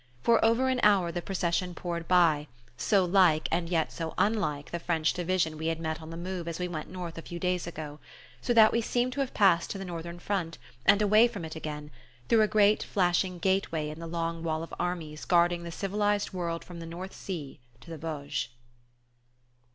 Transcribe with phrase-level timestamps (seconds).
[0.23, 4.79] For over an hour the procession poured by, so like and yet so unlike the
[4.79, 7.67] French division we had met on the move as we went north a few days
[7.67, 7.99] ago;
[8.41, 11.55] so that we seemed to have passed to the northern front, and away from it
[11.55, 11.91] again,
[12.29, 16.63] through a great flashing gateway in the long wall of armies guarding the civilized world
[16.65, 18.47] from the North Sea to the Vosges.